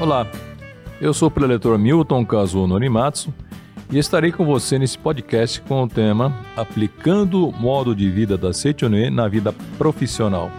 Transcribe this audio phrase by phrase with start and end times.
[0.00, 0.28] Olá,
[1.00, 3.32] eu sou o preletor Milton Kazuo Norimatsu
[3.90, 8.52] e estarei com você nesse podcast com o tema Aplicando o modo de vida da
[8.52, 10.50] Seichonue na vida profissional.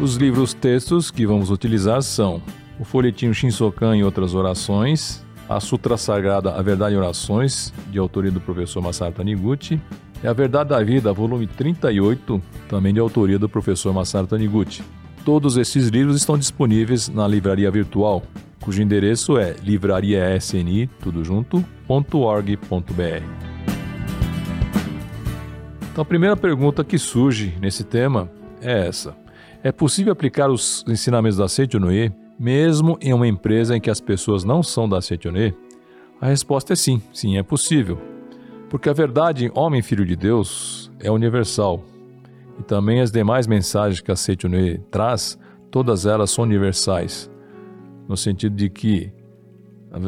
[0.00, 2.40] Os livros textos que vamos utilizar são
[2.80, 8.30] o folhetim Shinsokan e outras orações, a Sutra Sagrada A Verdade em Orações, de autoria
[8.30, 9.80] do professor Masaru Taniguchi,
[10.22, 14.82] e A Verdade da Vida, volume 38, também de autoria do professor Masaru Taniguchi.
[15.24, 18.22] Todos esses livros estão disponíveis na livraria virtual,
[18.60, 20.88] cujo endereço é livrariasni.
[25.92, 28.30] Então a primeira pergunta que surge nesse tema
[28.60, 29.16] é essa.
[29.62, 34.44] É possível aplicar os ensinamentos da Seitonue mesmo em uma empresa em que as pessoas
[34.44, 35.52] não são da Setionê?
[36.20, 38.17] A resposta é sim, sim, é possível.
[38.68, 41.82] Porque a verdade, homem filho de Deus, é universal.
[42.58, 45.38] E também as demais mensagens que a Setionê traz,
[45.70, 47.30] todas elas são universais.
[48.06, 49.12] No sentido de que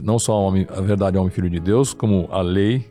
[0.02, 2.86] não só a, verdade é homem filho de Deus, como a lei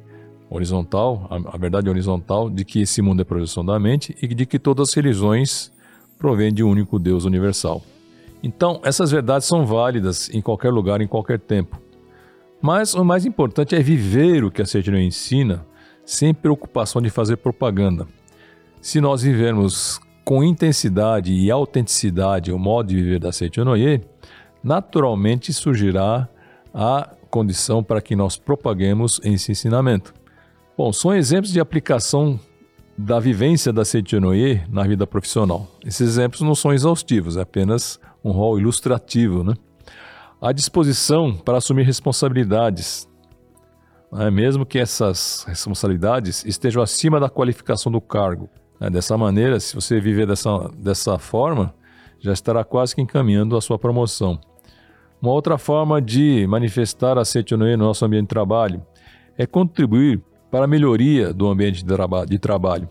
[0.50, 4.58] horizontal, a, verdade horizontal, de que esse mundo é projeção da mente e de que
[4.58, 5.72] todas as religiões
[6.18, 7.84] provêm de um único Deus universal.
[8.42, 11.80] Então, essas verdades são válidas em qualquer lugar, em qualquer tempo.
[12.62, 15.66] Mas o mais importante é viver o que a Seitonê ensina,
[16.06, 18.06] sem preocupação de fazer propaganda.
[18.82, 24.02] Se nós vivermos com intensidade e autenticidade o modo de viver da Seitonê,
[24.64, 26.28] naturalmente surgirá
[26.74, 30.14] a condição para que nós propaguemos esse ensinamento.
[30.78, 32.40] Bom, são exemplos de aplicação
[32.98, 35.68] da vivência da Seitonê na vida profissional.
[35.86, 39.54] Esses exemplos não são exaustivos, é apenas um rol ilustrativo, né?
[40.42, 43.10] A disposição para assumir responsabilidades,
[44.10, 44.32] né?
[44.32, 48.50] mesmo que essas responsabilidades estejam acima da qualificação do cargo.
[48.80, 48.90] Né?
[48.90, 51.76] Dessa maneira, se você viver dessa, dessa forma,
[52.22, 54.40] já estará quase que encaminhando a sua promoção.
[55.22, 58.82] Uma outra forma de manifestar a Setionoe no nosso ambiente de trabalho
[59.38, 62.88] é contribuir para a melhoria do ambiente de, traba de trabalho.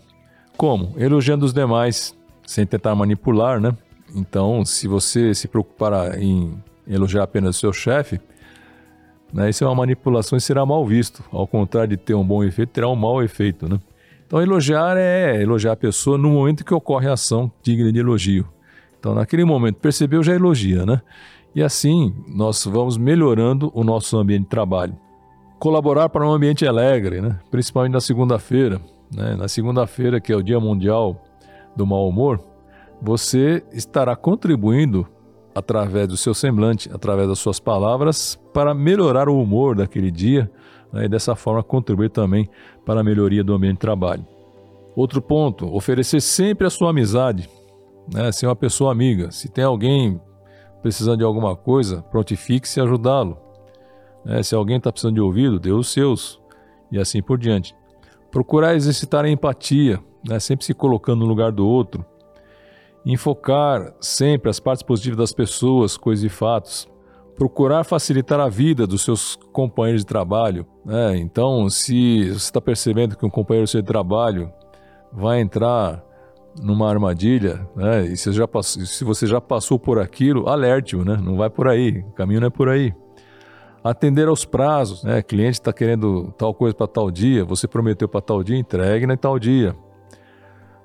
[0.55, 0.93] Como?
[0.99, 2.15] Elogiando os demais,
[2.47, 3.75] sem tentar manipular, né?
[4.15, 8.21] Então, se você se preocupar em elogiar apenas o seu chefe,
[9.33, 11.23] né, isso é uma manipulação e será mal visto.
[11.31, 13.69] Ao contrário de ter um bom efeito, terá um mau efeito.
[13.69, 13.79] Né?
[14.27, 18.47] Então, elogiar é elogiar a pessoa no momento que ocorre a ação digna de elogio.
[18.99, 21.01] Então, naquele momento, percebeu, já elogia, né?
[21.55, 24.95] E assim, nós vamos melhorando o nosso ambiente de trabalho.
[25.59, 27.39] Colaborar para um ambiente alegre, né?
[27.51, 28.81] principalmente na segunda-feira.
[29.13, 29.35] Né?
[29.35, 31.21] Na segunda-feira, que é o Dia Mundial
[31.75, 32.41] do Mau Humor,
[33.01, 35.07] você estará contribuindo
[35.59, 40.51] através do seu semblante, através das suas palavras, para melhorar o humor daquele dia
[40.93, 42.49] né, e dessa forma contribuir também
[42.87, 44.25] para a melhoria do ambiente de trabalho.
[44.95, 47.49] Outro ponto, oferecer sempre a sua amizade,
[48.13, 49.31] né, ser uma pessoa amiga.
[49.33, 50.21] Se tem alguém
[50.81, 53.37] precisando de alguma coisa, prontifique-se a ajudá-lo.
[54.25, 56.41] Né, se alguém está precisando de ouvido, dê os seus
[56.91, 57.75] e assim por diante.
[58.31, 62.05] Procurar exercitar a empatia, né, sempre se colocando no lugar do outro
[63.09, 66.87] enfocar sempre as partes positivas das pessoas, coisas e fatos,
[67.35, 70.67] procurar facilitar a vida dos seus companheiros de trabalho.
[70.85, 71.17] Né?
[71.17, 74.53] Então, se você está percebendo que um companheiro seu de trabalho
[75.11, 76.05] vai entrar
[76.61, 78.05] numa armadilha, né?
[78.05, 81.17] e se, já passou, se você já passou por aquilo, alerte-o, né?
[81.17, 82.93] não vai por aí, o caminho não é por aí.
[83.83, 85.23] Atender aos prazos, né?
[85.23, 89.17] cliente está querendo tal coisa para tal dia, você prometeu para tal dia, entregue na
[89.17, 89.75] tal dia.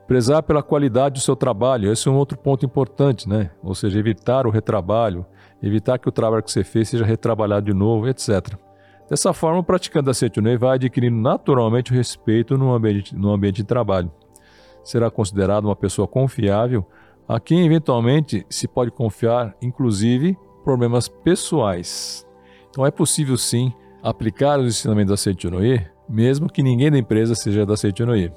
[0.07, 3.51] Prezar pela qualidade do seu trabalho, esse é um outro ponto importante, né?
[3.63, 5.25] Ou seja, evitar o retrabalho,
[5.61, 8.55] evitar que o trabalho que você fez seja retrabalhado de novo, etc.
[9.09, 13.57] Dessa forma, o praticante da Setunei vai adquirindo naturalmente o respeito no ambiente, no ambiente
[13.57, 14.11] de trabalho.
[14.83, 16.85] Será considerado uma pessoa confiável
[17.27, 22.27] a quem eventualmente se pode confiar, inclusive, problemas pessoais.
[22.69, 27.65] Então é possível sim aplicar os ensinamentos da Seitunoye, mesmo que ninguém da empresa seja
[27.65, 28.31] da Seitunoye.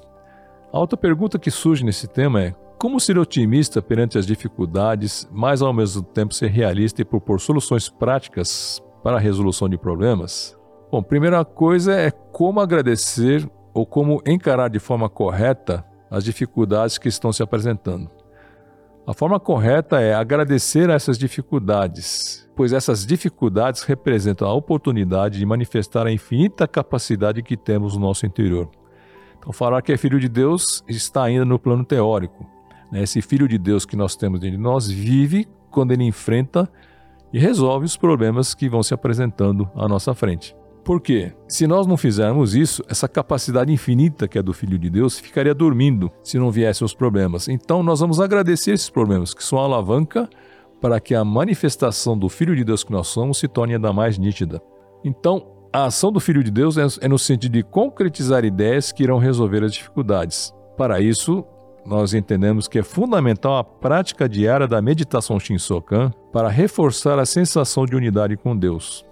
[0.72, 5.62] A outra pergunta que surge nesse tema é: como ser otimista perante as dificuldades, mas
[5.62, 10.56] ao mesmo tempo ser realista e propor soluções práticas para a resolução de problemas?
[10.90, 17.08] Bom, primeira coisa é como agradecer ou como encarar de forma correta as dificuldades que
[17.08, 18.10] estão se apresentando.
[19.06, 25.46] A forma correta é agradecer a essas dificuldades, pois essas dificuldades representam a oportunidade de
[25.46, 28.68] manifestar a infinita capacidade que temos no nosso interior.
[29.46, 32.44] Então, falar que é filho de Deus está ainda no plano teórico.
[32.90, 33.04] Né?
[33.04, 36.68] Esse filho de Deus que nós temos dentro de nós vive quando ele enfrenta
[37.32, 40.56] e resolve os problemas que vão se apresentando à nossa frente.
[40.82, 41.32] Por quê?
[41.46, 45.54] Se nós não fizermos isso, essa capacidade infinita que é do Filho de Deus ficaria
[45.54, 47.46] dormindo se não viessem os problemas.
[47.46, 50.28] Então nós vamos agradecer esses problemas, que são a alavanca
[50.80, 54.18] para que a manifestação do Filho de Deus que nós somos se torne ainda mais
[54.18, 54.60] nítida.
[55.04, 59.02] Então, a ação do Filho de Deus é, é no sentido de concretizar ideias que
[59.02, 60.54] irão resolver as dificuldades.
[60.74, 61.44] Para isso,
[61.84, 67.84] nós entendemos que é fundamental a prática diária da meditação Shinsokan para reforçar a sensação
[67.84, 69.04] de unidade com Deus.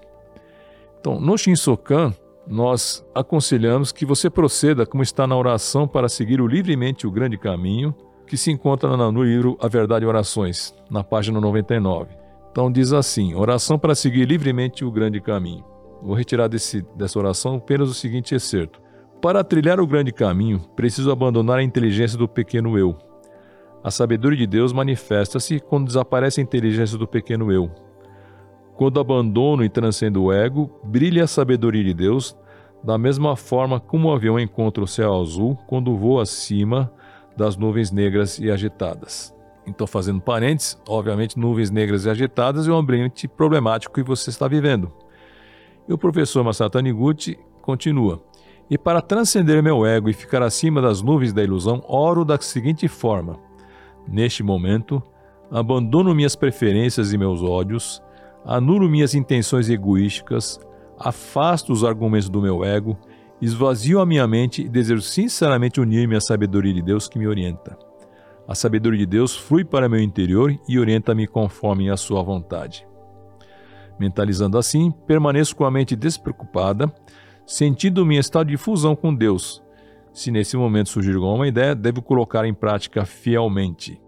[0.99, 2.15] Então, no Shinsokan,
[2.47, 7.37] nós aconselhamos que você proceda como está na oração para seguir o livremente o grande
[7.37, 7.95] caminho,
[8.27, 12.17] que se encontra no livro A Verdade e Orações, na página 99.
[12.51, 15.74] Então diz assim: oração para seguir livremente o grande caminho.
[16.05, 18.79] Vou retirar desse, dessa oração apenas o seguinte excerto.
[19.23, 22.95] Para trilhar o grande caminho, preciso abandonar a inteligência do pequeno eu.
[23.83, 27.71] A sabedoria de Deus manifesta-se quando desaparece a inteligência do pequeno eu.
[28.77, 32.37] Quando abandono e transcendo o ego, brilha a sabedoria de Deus,
[32.83, 36.93] da mesma forma como o avião encontra o céu azul quando voa acima
[37.35, 39.35] das nuvens negras e agitadas.
[39.67, 44.47] Então, fazendo parênteses, obviamente, nuvens negras e agitadas é um ambiente problemático que você está
[44.47, 44.93] vivendo.
[45.89, 48.23] E o professor Masato Taniguchi continua:
[48.71, 52.89] E para transcender meu ego e ficar acima das nuvens da ilusão, oro da seguinte
[52.89, 53.39] forma:
[54.09, 55.03] Neste momento,
[55.51, 58.03] abandono minhas preferências e meus ódios,
[58.45, 60.59] anulo minhas intenções egoísticas,
[60.99, 62.99] afasto os argumentos do meu ego,
[63.41, 67.77] esvazio a minha mente e desejo sinceramente unir-me à sabedoria de Deus que me orienta.
[68.47, 72.87] A sabedoria de Deus flui para meu interior e orienta-me conforme a sua vontade.
[73.99, 76.93] Mentalizando assim, permaneço com a mente despreocupada,
[77.47, 79.63] sentindo minha estado de fusão com Deus.
[80.13, 84.01] Se nesse momento surgir alguma ideia, devo colocar em prática fielmente.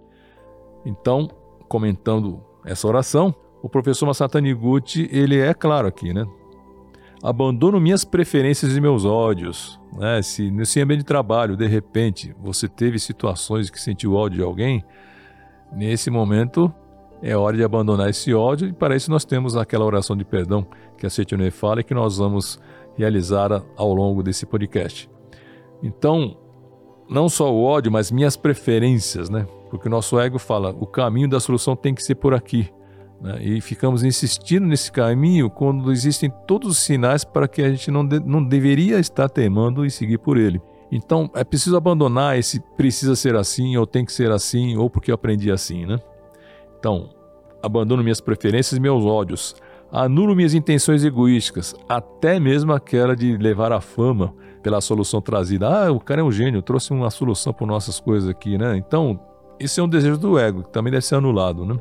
[0.84, 1.28] Então,
[1.68, 6.24] comentando essa oração, o professor Masato Taniguchi, ele é claro aqui, né?
[7.22, 9.80] Abandono minhas preferências e meus ódios.
[9.98, 10.22] Né?
[10.22, 14.84] Se nesse ambiente de trabalho, de repente, você teve situações que sentiu ódio de alguém,
[15.72, 16.72] nesse momento
[17.22, 20.66] é hora de abandonar esse ódio e para isso nós temos aquela oração de perdão
[20.98, 22.60] que a Setionê fala e que nós vamos
[22.96, 25.08] realizar ao longo desse podcast.
[25.82, 26.36] Então,
[27.08, 29.46] não só o ódio, mas minhas preferências, né?
[29.70, 32.70] Porque o nosso ego fala, o caminho da solução tem que ser por aqui.
[33.20, 33.38] Né?
[33.42, 38.06] E ficamos insistindo nesse caminho quando existem todos os sinais para que a gente não,
[38.06, 40.60] de, não deveria estar temando e seguir por ele.
[40.90, 45.10] Então é preciso abandonar esse precisa ser assim, ou tem que ser assim, ou porque
[45.10, 45.98] eu aprendi assim, né?
[46.78, 47.10] Então,
[47.62, 49.54] abandono minhas preferências e meus ódios,
[49.90, 55.68] anulo minhas intenções egoísticas, até mesmo aquela de levar a fama pela solução trazida.
[55.68, 58.76] Ah, o cara é um gênio, trouxe uma solução para nossas coisas aqui, né?
[58.76, 59.18] Então,
[59.60, 61.76] isso é um desejo do ego, que também deve ser anulado, né?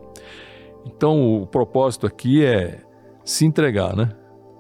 [0.85, 2.81] Então, o propósito aqui é
[3.23, 4.11] se entregar, né?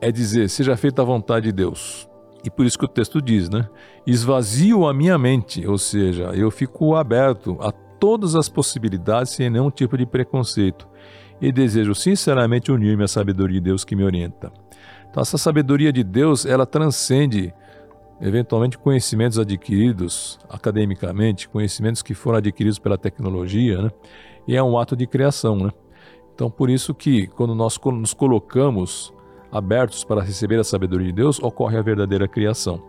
[0.01, 2.09] É dizer, seja feita a vontade de Deus.
[2.43, 3.67] E por isso que o texto diz, né?
[4.05, 7.71] Esvazio a minha mente, ou seja, eu fico aberto a
[8.05, 10.87] todas as possibilidades sem nenhum tipo de preconceito.
[11.41, 14.53] E desejo sinceramente unir-me à sabedoria de Deus que me orienta.
[15.09, 17.51] Então, essa sabedoria de Deus, ela transcende
[18.21, 23.91] eventualmente conhecimentos adquiridos academicamente, conhecimentos que foram adquiridos pela tecnologia, né?
[24.47, 25.71] E é um ato de criação, né?
[26.35, 29.11] Então, por isso que quando nós nos colocamos
[29.51, 32.83] abertos para receber a sabedoria de Deus, ocorre a verdadeira criação.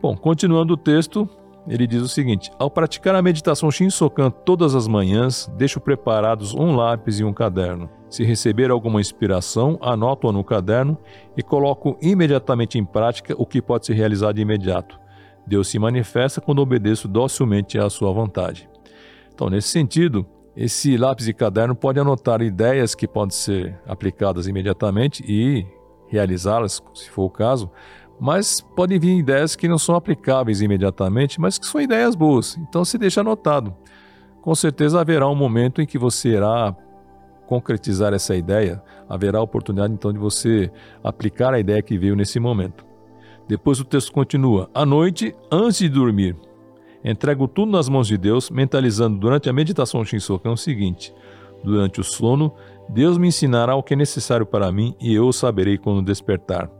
[0.00, 1.28] Bom, continuando o texto,
[1.68, 6.74] ele diz o seguinte: Ao praticar a meditação Shinsokan todas as manhãs, deixo preparados um
[6.74, 7.90] lápis e um caderno.
[8.08, 10.96] Se receber alguma inspiração, anoto-a no caderno
[11.36, 14.98] e coloco imediatamente em prática o que pode ser realizado de imediato.
[15.46, 18.68] Deus se manifesta quando obedeço docilmente à sua vontade.
[19.32, 25.22] Então, nesse sentido, esse lápis e caderno pode anotar ideias que podem ser aplicadas imediatamente
[25.26, 25.66] e
[26.08, 27.70] realizá-las, se for o caso,
[28.20, 32.56] mas podem vir ideias que não são aplicáveis imediatamente, mas que são ideias boas.
[32.68, 33.74] Então se deixa anotado.
[34.42, 36.74] Com certeza haverá um momento em que você irá
[37.46, 40.70] concretizar essa ideia, haverá a oportunidade então de você
[41.02, 42.84] aplicar a ideia que veio nesse momento.
[43.46, 46.36] Depois o texto continua: à noite, antes de dormir,
[47.04, 51.14] Entrego tudo nas mãos de Deus, mentalizando durante a meditação Shinsokan o seguinte:
[51.62, 52.52] durante o sono,
[52.88, 56.70] Deus me ensinará o que é necessário para mim e eu o saberei quando despertar.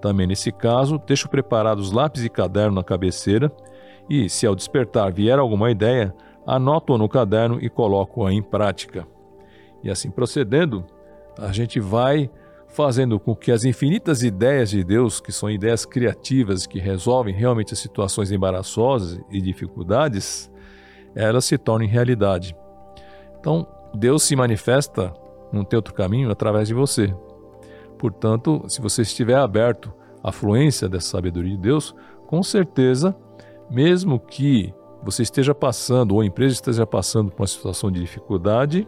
[0.00, 3.50] Também nesse caso, deixo preparados lápis e caderno na cabeceira
[4.08, 6.14] e, se ao despertar vier alguma ideia,
[6.46, 9.06] anoto-a no caderno e coloco-a em prática.
[9.82, 10.84] E assim procedendo,
[11.38, 12.30] a gente vai
[12.68, 17.72] fazendo com que as infinitas ideias de Deus, que são ideias criativas que resolvem realmente
[17.72, 20.50] as situações embaraçosas e dificuldades,
[21.14, 22.54] elas se tornem realidade.
[23.40, 25.12] Então, Deus se manifesta
[25.52, 27.14] não tem outro caminho através de você.
[27.98, 31.94] Portanto, se você estiver aberto a fluência dessa sabedoria de Deus,
[32.26, 33.16] com certeza,
[33.70, 38.86] mesmo que você esteja passando ou a empresa esteja passando por uma situação de dificuldade,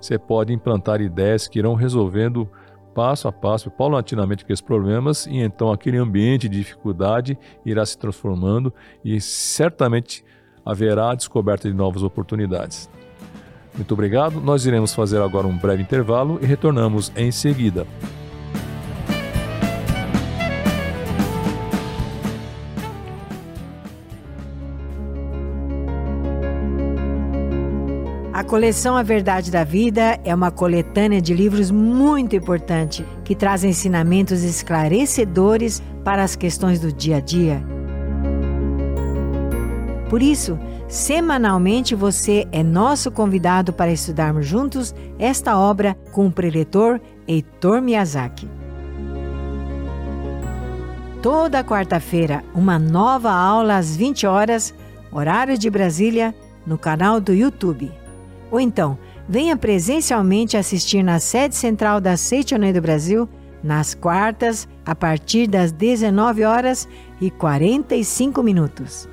[0.00, 2.48] você pode implantar ideias que irão resolvendo
[2.94, 8.72] passo a passo, paulatinamente aqueles problemas e então aquele ambiente de dificuldade irá se transformando
[9.04, 10.24] e certamente
[10.64, 12.90] haverá a descoberta de novas oportunidades.
[13.74, 14.40] Muito obrigado.
[14.40, 17.86] Nós iremos fazer agora um breve intervalo e retornamos em seguida.
[28.48, 34.42] Coleção A Verdade da Vida é uma coletânea de livros muito importante que traz ensinamentos
[34.42, 37.62] esclarecedores para as questões do dia a dia.
[40.08, 46.98] Por isso, Semanalmente você é nosso convidado para estudarmos juntos esta obra com o preletor
[47.26, 48.48] Heitor Miyazaki.
[51.22, 54.74] Toda quarta-feira, uma nova aula às 20 horas,
[55.12, 56.34] horário de Brasília,
[56.66, 57.92] no canal do YouTube.
[58.50, 63.28] Ou então, venha presencialmente assistir na sede central da Seitonei do Brasil,
[63.62, 66.88] nas quartas, a partir das 19 horas
[67.20, 69.08] e 45 minutos.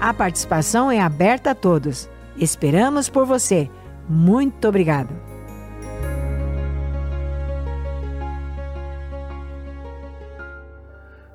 [0.00, 2.08] A participação é aberta a todos.
[2.36, 3.70] Esperamos por você.
[4.08, 5.14] Muito obrigado.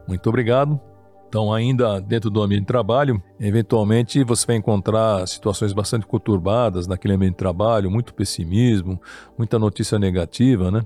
[0.07, 0.79] Muito obrigado.
[1.27, 7.15] Então, ainda dentro do ambiente de trabalho, eventualmente você vai encontrar situações bastante conturbadas naquele
[7.15, 8.99] ambiente de trabalho, muito pessimismo,
[9.37, 10.83] muita notícia negativa, né?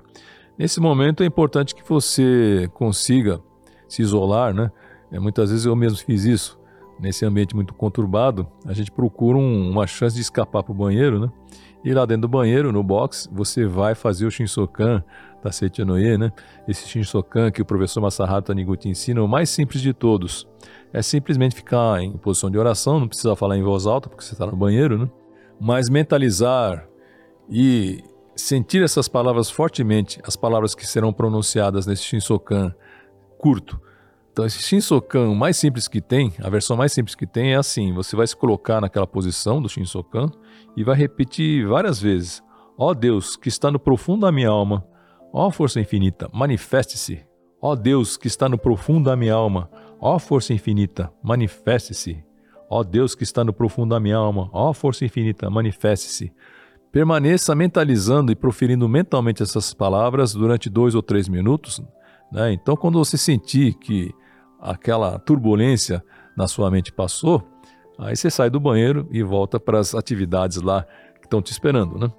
[0.57, 3.39] Nesse momento é importante que você consiga
[3.87, 4.71] se isolar, né?
[5.11, 6.59] É, muitas vezes eu mesmo fiz isso
[6.99, 11.19] nesse ambiente muito conturbado, a gente procura um, uma chance de escapar para o banheiro,
[11.19, 11.31] né?
[11.83, 15.03] E lá dentro do banheiro, no box, você vai fazer o Shinsokan
[15.43, 16.31] da Seichanoye, né?
[16.67, 20.47] Esse Shinsokan que o professor Masaharu Taniguchi ensina, o mais simples de todos.
[20.93, 24.33] É simplesmente ficar em posição de oração, não precisa falar em voz alta, porque você
[24.33, 25.09] está no banheiro, né?
[25.59, 26.87] Mas mentalizar
[27.49, 28.03] e
[28.35, 32.73] sentir essas palavras fortemente, as palavras que serão pronunciadas nesse Shinsokan
[33.37, 33.79] curto,
[34.31, 37.93] então, esse Shinsokan mais simples que tem, a versão mais simples que tem é assim:
[37.93, 40.31] você vai se colocar naquela posição do Shinsokan
[40.75, 42.41] e vai repetir várias vezes:
[42.77, 44.85] Ó oh Deus, que está no profundo da minha alma,
[45.31, 47.25] ó força infinita, manifeste-se.
[47.61, 49.69] Ó Deus, que está no profundo da minha alma,
[49.99, 52.23] ó força infinita, manifeste-se.
[52.69, 56.33] Ó Deus, que está no profundo da minha alma, ó força infinita, manifeste-se.
[56.91, 61.81] Permaneça mentalizando e proferindo mentalmente essas palavras durante dois ou três minutos.
[62.31, 62.53] Né?
[62.53, 64.13] Então, quando você sentir que
[64.59, 66.03] aquela turbulência
[66.37, 67.43] na sua mente passou,
[67.97, 70.83] aí você sai do banheiro e volta para as atividades lá
[71.19, 72.11] que estão te esperando, né?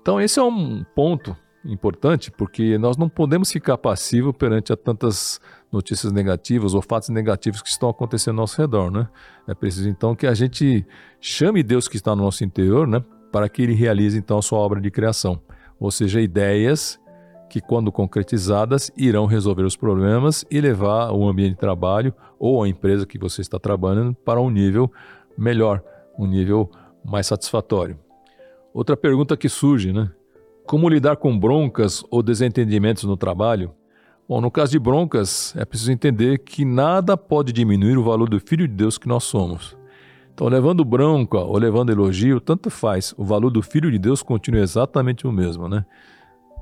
[0.00, 5.40] Então esse é um ponto importante porque nós não podemos ficar passivos perante a tantas
[5.70, 9.08] notícias negativas ou fatos negativos que estão acontecendo ao nosso redor, né?
[9.46, 10.86] É preciso então que a gente
[11.20, 13.04] chame Deus que está no nosso interior, né?
[13.32, 15.40] Para que Ele realize então a sua obra de criação,
[15.78, 16.98] ou seja, ideias
[17.48, 22.68] que, quando concretizadas, irão resolver os problemas e levar o ambiente de trabalho ou a
[22.68, 24.90] empresa que você está trabalhando para um nível
[25.36, 25.82] melhor,
[26.18, 26.70] um nível
[27.04, 27.98] mais satisfatório.
[28.74, 30.10] Outra pergunta que surge, né?
[30.66, 33.72] Como lidar com broncas ou desentendimentos no trabalho?
[34.28, 38.40] Bom, no caso de broncas, é preciso entender que nada pode diminuir o valor do
[38.40, 39.76] Filho de Deus que nós somos.
[40.34, 44.60] Então, levando bronca ou levando elogio, tanto faz, o valor do Filho de Deus continua
[44.60, 45.86] exatamente o mesmo, né?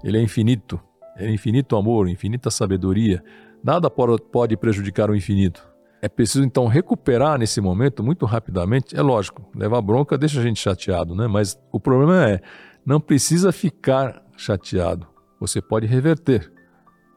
[0.04, 0.78] Ele é infinito.
[1.16, 3.24] É infinito amor, infinita sabedoria.
[3.64, 5.66] Nada pode prejudicar o infinito.
[6.02, 8.94] É preciso então recuperar nesse momento muito rapidamente.
[8.94, 11.26] É lógico, levar bronca deixa a gente chateado, né?
[11.26, 12.42] Mas o problema é,
[12.84, 15.06] não precisa ficar chateado.
[15.40, 16.52] Você pode reverter.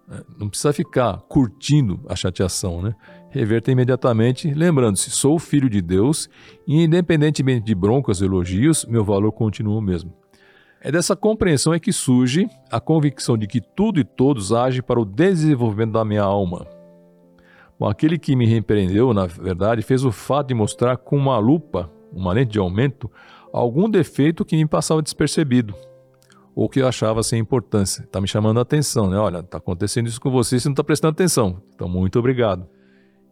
[0.07, 0.21] Né?
[0.37, 2.95] Não precisa ficar curtindo a chateação, né?
[3.29, 6.29] Reverta imediatamente, lembrando-se, sou filho de Deus
[6.65, 10.13] e independentemente de broncas e elogios, meu valor continua o mesmo.
[10.79, 14.99] É dessa compreensão é que surge a convicção de que tudo e todos agem para
[14.99, 16.65] o desenvolvimento da minha alma.
[17.79, 21.91] Bom, aquele que me repreendeu, na verdade, fez o fato de mostrar com uma lupa,
[22.11, 23.11] uma lente de aumento,
[23.51, 25.73] algum defeito que me passava despercebido,
[26.55, 28.03] ou que eu achava sem importância.
[28.03, 29.17] Está me chamando a atenção, né?
[29.17, 31.61] Olha, está acontecendo isso com você você não está prestando atenção.
[31.75, 32.67] Então, muito obrigado.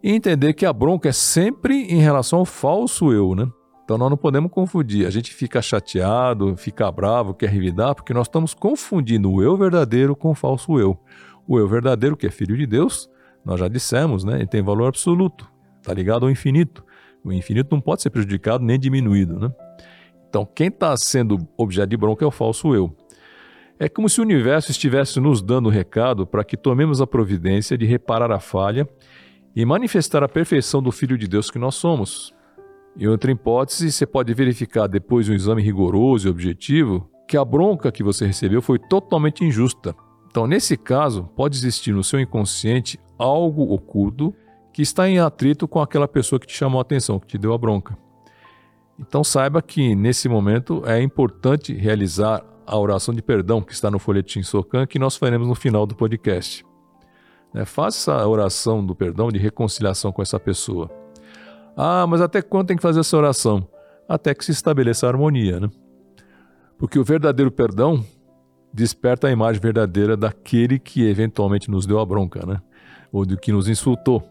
[0.03, 3.49] E entender que a bronca é sempre em relação ao falso eu, né?
[3.85, 5.05] Então nós não podemos confundir.
[5.05, 10.15] A gente fica chateado, fica bravo, quer revidar, porque nós estamos confundindo o eu verdadeiro
[10.15, 10.99] com o falso eu.
[11.47, 13.07] O eu verdadeiro, que é filho de Deus,
[13.45, 14.37] nós já dissemos, né?
[14.37, 15.47] Ele tem valor absoluto,
[15.79, 16.83] está ligado ao infinito.
[17.23, 19.51] O infinito não pode ser prejudicado nem diminuído, né?
[20.35, 22.93] Então quem está sendo objeto de bronca é o falso eu.
[23.79, 27.77] É como se o universo estivesse nos dando um recado para que tomemos a providência
[27.77, 28.85] de reparar a falha
[29.55, 32.35] e manifestar a perfeição do Filho de Deus que nós somos.
[32.99, 37.45] Em outra hipótese, você pode verificar depois de um exame rigoroso e objetivo que a
[37.45, 39.95] bronca que você recebeu foi totalmente injusta.
[40.29, 44.35] Então, nesse caso, pode existir no seu inconsciente algo oculto
[44.73, 47.53] que está em atrito com aquela pessoa que te chamou a atenção, que te deu
[47.53, 48.03] a bronca.
[48.99, 53.99] Então, saiba que nesse momento é importante realizar a oração de perdão que está no
[53.99, 56.65] folhetim Socan, que nós faremos no final do podcast.
[57.53, 60.89] É, faça a oração do perdão de reconciliação com essa pessoa.
[61.77, 63.67] Ah, mas até quando tem que fazer essa oração?
[64.07, 65.69] Até que se estabeleça a harmonia, né?
[66.77, 68.03] Porque o verdadeiro perdão
[68.73, 72.61] desperta a imagem verdadeira daquele que eventualmente nos deu a bronca, né?
[73.11, 74.21] Ou do que nos insultou.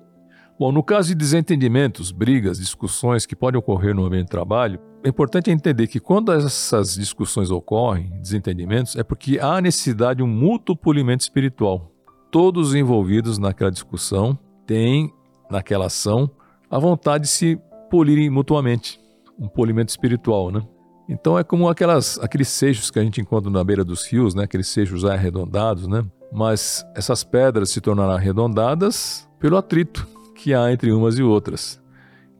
[0.56, 5.08] Bom, no caso de desentendimentos, brigas, discussões que podem ocorrer no ambiente de trabalho, é
[5.08, 10.76] importante entender que quando essas discussões ocorrem, desentendimentos, é porque há necessidade de um mútuo
[10.76, 11.90] polimento espiritual.
[12.30, 15.12] Todos os envolvidos naquela discussão têm,
[15.50, 16.30] naquela ação,
[16.70, 17.58] a vontade de se
[17.90, 19.00] polirem mutuamente.
[19.37, 20.62] Um polimento espiritual, né?
[21.08, 24.44] Então é como aquelas, aqueles seixos que a gente encontra na beira dos rios, né?
[24.44, 26.04] aqueles seixos arredondados, né?
[26.32, 31.82] mas essas pedras se tornaram arredondadas pelo atrito que há entre umas e outras.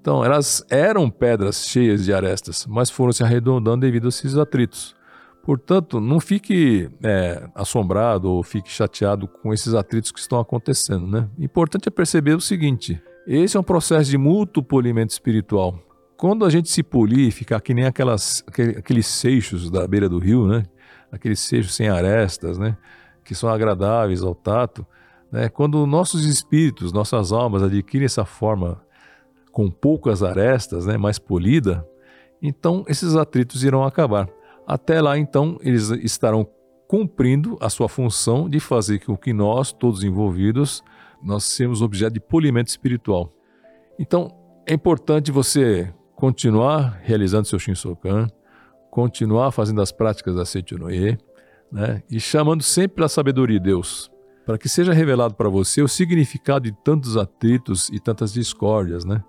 [0.00, 4.94] Então elas eram pedras cheias de arestas, mas foram se arredondando devido a esses atritos.
[5.44, 11.06] Portanto, não fique é, assombrado ou fique chateado com esses atritos que estão acontecendo.
[11.06, 11.28] Né?
[11.38, 15.78] Importante é perceber o seguinte: esse é um processo de mútuo polimento espiritual.
[16.16, 18.42] Quando a gente se polir, ficar que nem aquelas,
[18.78, 20.64] aqueles seixos da beira do rio, né?
[21.12, 22.76] aqueles seixos sem arestas, né?
[23.22, 24.86] que são agradáveis ao tato,
[25.34, 25.48] né?
[25.48, 28.80] quando nossos espíritos, nossas almas adquirem essa forma
[29.50, 30.96] com poucas arestas, né?
[30.96, 31.84] mais polida,
[32.40, 34.28] então esses atritos irão acabar.
[34.64, 36.48] Até lá, então, eles estarão
[36.86, 40.84] cumprindo a sua função de fazer com que nós, todos envolvidos,
[41.20, 43.32] nós sermos objeto de polimento espiritual.
[43.98, 44.30] Então,
[44.64, 48.28] é importante você continuar realizando seu Shinsokan,
[48.88, 51.18] continuar fazendo as práticas da Seichonoye,
[51.73, 52.04] né?
[52.08, 54.13] e chamando sempre a sabedoria de Deus,
[54.45, 59.04] para que seja revelado para você o significado de tantos atritos e tantas discórdias.
[59.04, 59.23] Né?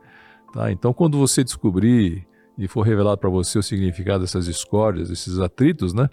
[0.54, 0.72] Tá?
[0.72, 5.94] Então, quando você descobrir e for revelado para você o significado dessas discórdias, desses atritos,
[5.94, 6.10] né?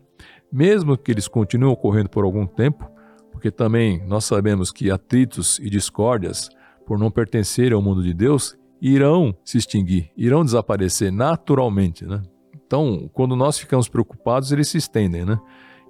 [0.52, 2.88] mesmo que eles continuem ocorrendo por algum tempo,
[3.30, 6.48] porque também nós sabemos que atritos e discórdias,
[6.86, 12.22] por não pertencerem ao mundo de Deus, irão se extinguir, irão desaparecer naturalmente, né?
[12.66, 15.38] Então, quando nós ficamos preocupados, eles se estendem, né?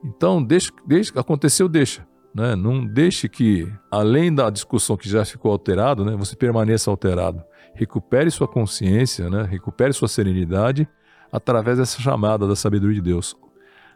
[0.05, 2.57] Então, deixa, deixa aconteceu, deixa, né?
[2.57, 7.43] Não deixe que, além da discussão que já ficou alterado, né, você permaneça alterado.
[7.75, 9.43] Recupere sua consciência, né?
[9.43, 10.89] Recupere sua serenidade
[11.31, 13.37] através dessa chamada da sabedoria de Deus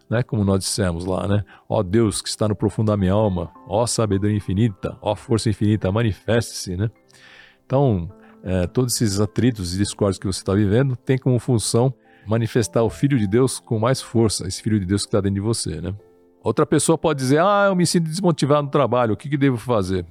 [0.08, 0.22] né?
[0.22, 1.44] Como nós dissemos lá, né?
[1.68, 5.90] Ó Deus que está no profundo da minha alma, ó sabedoria infinita, ó força infinita,
[5.90, 6.90] manifeste-se, né?
[7.64, 8.10] Então,
[8.42, 11.92] é, todos esses atritos e discórdios que você está vivendo tem como função
[12.26, 15.36] manifestar o Filho de Deus com mais força, esse Filho de Deus que está dentro
[15.36, 15.94] de você, né?
[16.46, 19.56] Outra pessoa pode dizer, ah, eu me sinto desmotivado no trabalho, o que, que devo
[19.56, 20.06] fazer?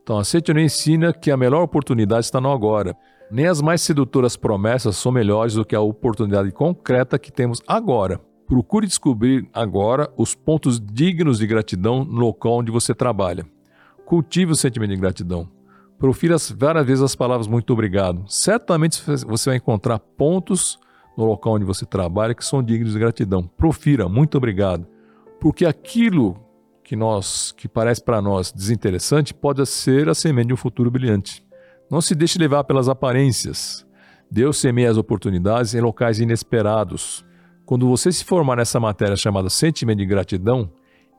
[0.00, 2.96] Então, a Seitonê ensina que a melhor oportunidade está no agora.
[3.28, 8.20] Nem as mais sedutoras promessas são melhores do que a oportunidade concreta que temos agora.
[8.46, 13.44] Procure descobrir agora os pontos dignos de gratidão no local onde você trabalha.
[14.06, 15.48] Cultive o sentimento de gratidão.
[15.98, 18.22] Profira várias vezes as palavras muito obrigado.
[18.28, 20.78] Certamente você vai encontrar pontos
[21.18, 23.42] no local onde você trabalha que são dignos de gratidão.
[23.56, 24.93] Profira muito obrigado.
[25.44, 26.40] Porque aquilo
[26.82, 31.44] que nós que parece para nós desinteressante pode ser a semente de um futuro brilhante.
[31.90, 33.86] Não se deixe levar pelas aparências.
[34.30, 37.26] Deus semeia as oportunidades em locais inesperados.
[37.66, 40.72] Quando você se formar nessa matéria chamada sentimento de gratidão,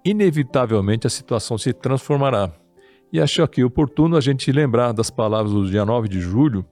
[0.03, 2.51] inevitavelmente a situação se transformará.
[3.13, 6.65] E acho aqui oportuno a gente lembrar das palavras do dia 9 de julho,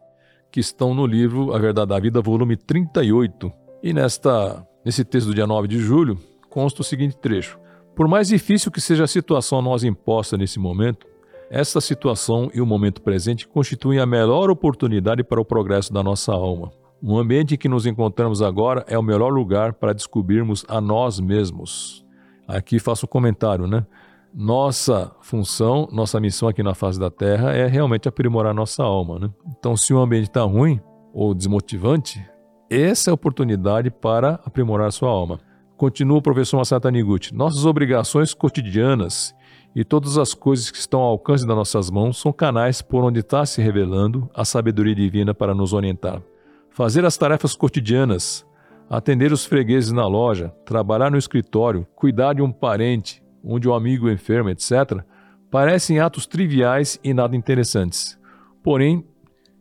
[0.52, 3.54] que estão no livro A Verdade da Vida, volume 38.
[3.84, 6.18] E nesta, nesse texto do dia 9 de julho,
[6.54, 7.60] consta o seguinte trecho:
[7.96, 11.08] Por mais difícil que seja a situação a nós imposta nesse momento,
[11.50, 16.32] esta situação e o momento presente constituem a melhor oportunidade para o progresso da nossa
[16.32, 16.72] alma.
[17.02, 21.20] O ambiente em que nos encontramos agora é o melhor lugar para descobrirmos a nós
[21.20, 22.06] mesmos.
[22.48, 23.86] Aqui faço um comentário, né?
[24.34, 29.30] Nossa função, nossa missão aqui na face da Terra é realmente aprimorar nossa alma, né?
[29.58, 30.80] Então, se o ambiente está ruim
[31.13, 32.24] ou desmotivante,
[32.70, 35.39] essa é a oportunidade para aprimorar sua alma.
[35.84, 37.36] Continua o professor Masato Taniguchi.
[37.36, 39.36] Nossas obrigações cotidianas
[39.76, 43.19] e todas as coisas que estão ao alcance das nossas mãos são canais por onde
[43.19, 46.22] está se revelando a sabedoria divina para nos orientar.
[46.69, 48.46] Fazer as tarefas cotidianas,
[48.89, 54.10] atender os fregueses na loja, trabalhar no escritório, cuidar de um parente, onde um amigo
[54.10, 55.04] enfermo, etc.,
[55.52, 58.17] parecem atos triviais e nada interessantes.
[58.63, 59.06] Porém,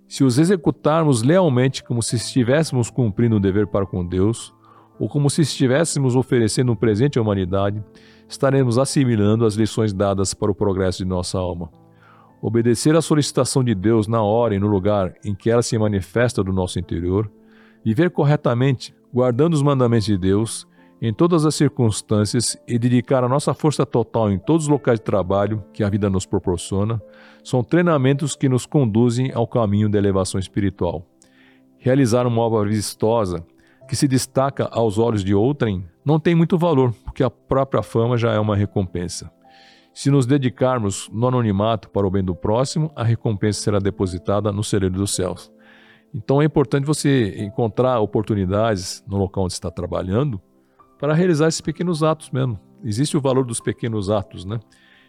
[0.07, 4.55] se os executarmos lealmente como se estivéssemos cumprindo um dever para com Deus,
[5.03, 7.83] ou como se estivéssemos oferecendo um presente à humanidade,
[8.29, 11.69] estaremos assimilando as lições dadas para o progresso de nossa alma.
[12.41, 16.41] Obedecer à solicitação de Deus na hora e no lugar em que ela se manifesta
[16.41, 17.29] do nosso interior,
[17.85, 20.69] viver corretamente, guardando os mandamentos de Deus
[21.01, 25.05] em todas as circunstâncias e dedicar a nossa força total em todos os locais de
[25.05, 27.03] trabalho que a vida nos proporciona,
[27.43, 31.05] são treinamentos que nos conduzem ao caminho da elevação espiritual.
[31.77, 33.45] Realizar uma obra vistosa
[33.89, 38.17] que se destaca aos olhos de outrem não tem muito valor, porque a própria fama
[38.17, 39.31] já é uma recompensa.
[39.95, 44.65] Se nos dedicarmos no anonimato para o bem do próximo, a recompensa será depositada no
[44.65, 45.53] celeiro dos céus.
[46.15, 50.41] Então é importante você encontrar oportunidades no local onde está trabalhando
[50.99, 52.59] para realizar esses pequenos atos mesmo.
[52.85, 54.59] Existe o valor dos pequenos atos, né?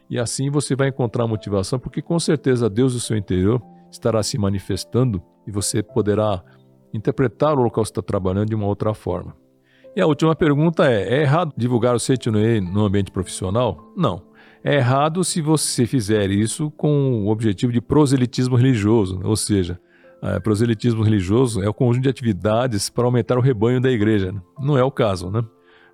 [0.09, 4.37] E assim você vai encontrar motivação, porque com certeza Deus do seu interior estará se
[4.37, 6.43] manifestando e você poderá
[6.93, 9.35] interpretar o local que está trabalhando de uma outra forma.
[9.95, 13.91] E a última pergunta é: é errado divulgar o Seitinuei no ambiente profissional?
[13.95, 14.21] Não.
[14.63, 19.77] É errado se você fizer isso com o objetivo de proselitismo religioso, ou seja,
[20.21, 24.31] é, proselitismo religioso é o conjunto de atividades para aumentar o rebanho da igreja.
[24.31, 24.41] Né?
[24.57, 25.43] Não é o caso, né?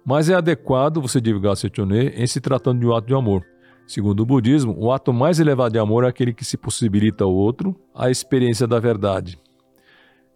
[0.06, 3.44] Mas é adequado você divulgar o Seitinuei em se tratando de um ato de amor.
[3.88, 7.34] Segundo o budismo, o ato mais elevado de amor é aquele que se possibilita ao
[7.34, 9.40] outro a experiência da verdade.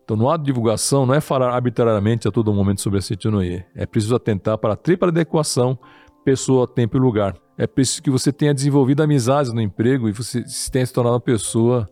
[0.03, 3.63] Então, no ato de divulgação, não é falar arbitrariamente a todo momento sobre a Seitianoye.
[3.73, 5.77] É preciso atentar para a tripla adequação
[6.25, 7.35] pessoa, tempo e lugar.
[7.57, 11.21] É preciso que você tenha desenvolvido amizades no emprego e você tenha se tornado uma
[11.21, 11.89] pessoa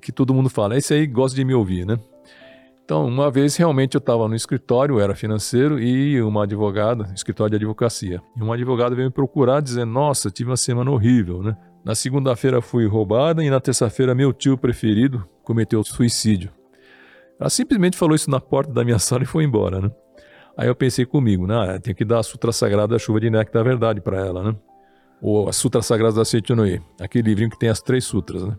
[0.00, 1.98] que todo mundo fala, esse aí gosta de me ouvir, né?
[2.84, 7.56] Então, uma vez realmente eu estava no escritório, era financeiro, e uma advogada, escritório de
[7.56, 11.56] advocacia, e uma advogada veio me procurar dizendo: Nossa, tive uma semana horrível, né?
[11.84, 16.50] Na segunda-feira fui roubada e na terça-feira meu tio preferido cometeu suicídio.
[17.40, 19.90] Ela simplesmente falou isso na porta da minha sala e foi embora, né?
[20.56, 21.78] Aí eu pensei comigo, né?
[21.78, 24.56] Tem que dar a Sutra Sagrada da Chuva de Néctar da Verdade para ela, né?
[25.22, 28.56] Ou a Sutra Sagrada da Seitianoye, aquele livrinho que tem as três sutras, né?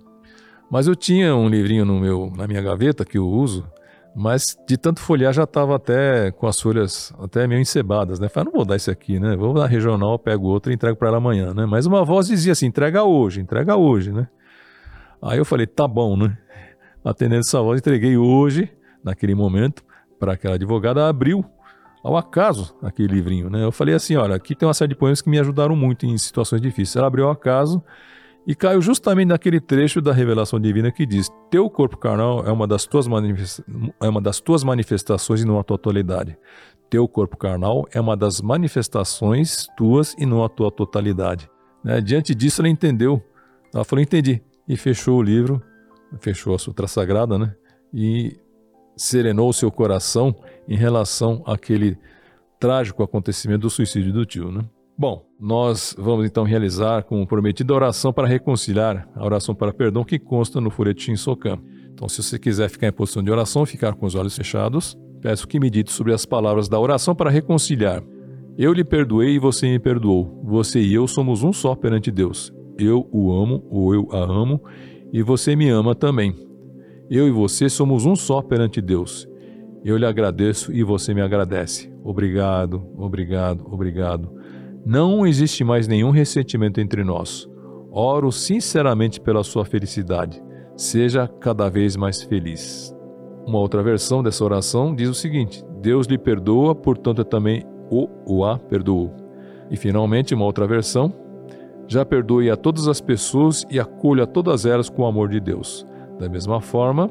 [0.72, 3.68] Mas eu tinha um livrinho no meu, na minha gaveta que eu uso,
[4.15, 8.30] mas de tanto folhear já estava até com as folhas até meio encebadas, né?
[8.30, 9.36] Falei, não vou dar isso aqui, né?
[9.36, 11.65] Vou na regional, pego outro e entrego para ela amanhã, né?
[11.65, 14.28] Mas uma voz dizia assim, entrega hoje, entrega hoje, né?
[15.22, 16.38] Aí eu falei, tá bom, né?
[17.10, 18.69] Atendendo essa voz, entreguei hoje,
[19.04, 19.84] naquele momento,
[20.19, 21.43] para aquela advogada, abriu
[22.04, 23.63] ao acaso aquele livrinho, né?
[23.63, 26.17] Eu falei assim, olha, aqui tem uma série de poemas que me ajudaram muito em
[26.17, 26.95] situações difíceis.
[26.95, 27.84] Ela abriu ao acaso
[28.48, 32.65] e caiu justamente naquele trecho da revelação divina que diz: Teu corpo carnal é uma
[32.65, 33.06] das tuas,
[34.02, 36.38] é uma das tuas manifestações e não a tua totalidade.
[36.89, 41.50] Teu corpo carnal é uma das manifestações tuas e não a tua totalidade.
[41.84, 42.02] Né?
[42.02, 43.22] Diante disso, ela entendeu.
[43.74, 44.41] Ela falou: Entendi.
[44.67, 45.62] E fechou o livro
[46.19, 47.54] fechou a sutra sagrada, né?
[47.93, 48.38] E
[48.95, 50.36] serenou seu coração
[50.67, 51.98] em relação àquele
[52.60, 54.65] trágico acontecimento do suicídio do tio, né?
[54.98, 60.04] Bom, nós vamos então realizar, como prometido, a oração para reconciliar, a oração para perdão
[60.04, 61.58] que consta no Furetim Sokan.
[61.93, 65.48] Então, se você quiser ficar em posição de oração, ficar com os olhos fechados, peço
[65.48, 68.04] que medite sobre as palavras da oração para reconciliar.
[68.58, 70.41] Eu lhe perdoei e você me perdoou.
[70.43, 72.54] Você e eu somos um só perante Deus.
[72.78, 74.62] Eu o amo ou eu a amo
[75.12, 76.36] e você me ama também.
[77.10, 79.28] Eu e você somos um só perante Deus.
[79.84, 81.91] Eu lhe agradeço e você me agradece.
[82.04, 84.32] Obrigado, obrigado, obrigado.
[84.86, 87.50] Não existe mais nenhum ressentimento entre nós.
[87.91, 90.41] Oro sinceramente pela sua felicidade.
[90.76, 92.95] Seja cada vez mais feliz.
[93.45, 98.08] Uma outra versão dessa oração diz o seguinte: Deus lhe perdoa, portanto eu também o
[98.26, 99.12] ou a perdoo.
[99.72, 101.13] E finalmente, uma outra versão
[101.89, 105.86] já perdoe a todas as pessoas e acolha todas elas com o amor de Deus.
[106.19, 107.10] Da mesma forma,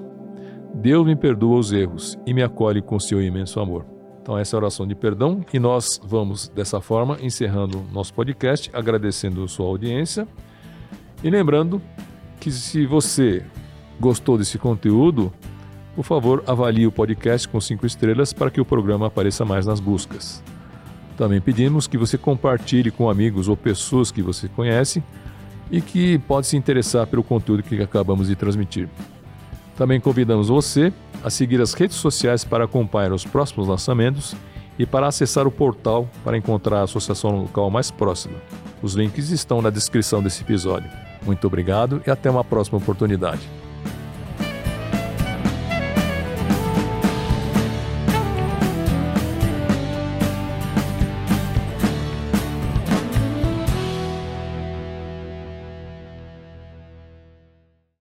[0.73, 3.85] Deus me perdoa os erros e me acolhe com seu imenso amor.
[4.23, 8.71] Então, essa é a oração de perdão e nós vamos, dessa forma, encerrando nosso podcast,
[8.73, 10.29] agradecendo sua audiência
[11.25, 11.83] e lembrando
[12.39, 13.45] que se você
[13.99, 15.33] gostou desse conteúdo,
[15.97, 19.81] por favor, avalie o podcast com cinco estrelas para que o programa apareça mais nas
[19.81, 20.41] buscas.
[21.19, 25.03] Também pedimos que você compartilhe com amigos ou pessoas que você conhece
[25.69, 28.89] e que pode se interessar pelo conteúdo que acabamos de transmitir.
[29.77, 34.37] Também convidamos você a seguir as redes sociais para acompanhar os próximos lançamentos
[34.79, 38.37] e para acessar o portal para encontrar a associação local mais próxima.
[38.81, 40.89] Os links estão na descrição desse episódio.
[41.27, 43.43] Muito obrigado e até uma próxima oportunidade.